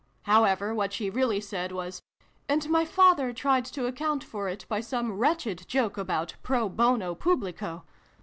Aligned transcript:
"However 0.23 0.73
what 0.73 0.93
she 0.93 1.11
really 1.11 1.39
said 1.39 1.71
was 1.71 2.01
"and 2.49 2.67
my 2.71 2.85
father 2.85 3.31
tried 3.31 3.65
to 3.65 3.85
ac 3.85 3.97
count 3.97 4.23
for 4.23 4.49
it 4.49 4.65
by 4.67 4.81
some 4.81 5.11
wretched 5.11 5.63
joke 5.67 5.95
about 5.95 6.33
pro 6.41 6.69
bono 6.69 7.13
publico. 7.13 7.83